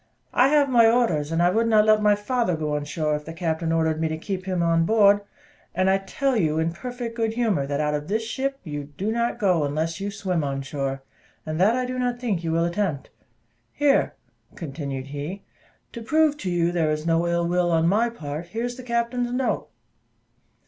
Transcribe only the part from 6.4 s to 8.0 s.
in perfect good humour, that out